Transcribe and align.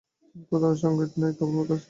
কোথাও 0.49 0.73
সংগীত 0.81 1.11
নেই, 1.15 1.31
কেবলমাত্রই 1.37 1.67
জ্বলা! 1.67 1.79